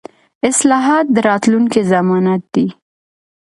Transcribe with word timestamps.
اصلاحات 0.49 1.05
د 1.15 1.17
راتلونکي 1.29 1.81
ضمانت 1.91 2.43
دي 2.53 2.67